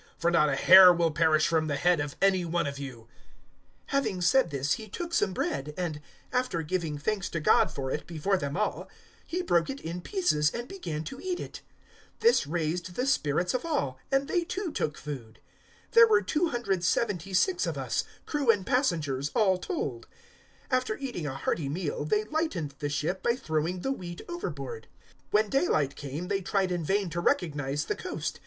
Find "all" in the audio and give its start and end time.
8.57-8.89, 13.63-13.99, 19.35-19.59